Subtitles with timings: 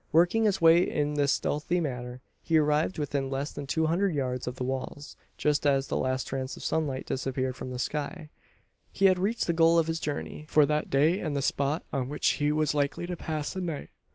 [0.11, 4.47] Working his way in this stealthy manner, he arrived within less than two hundred yards
[4.47, 8.31] of the walls just as the last trace of sunlight disappeared from the sky.
[8.91, 12.09] He had reached the goal of his journey for that day and the spot on
[12.09, 13.89] which he was likely to pass the night.